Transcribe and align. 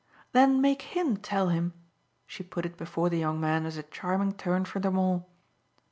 "Then 0.31 0.61
make 0.61 0.81
HIM 0.97 1.17
tell 1.17 1.49
him" 1.49 1.73
she 2.25 2.41
put 2.41 2.65
it 2.65 2.75
before 2.75 3.07
the 3.07 3.19
young 3.19 3.39
man 3.39 3.67
as 3.67 3.77
a 3.77 3.83
charming 3.83 4.31
turn 4.33 4.65
for 4.65 4.79
them 4.79 4.97
all. 4.97 5.29